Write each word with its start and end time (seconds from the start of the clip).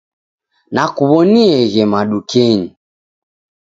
Nakuw'onieghe 0.73 1.83
madukenyi. 1.91 2.69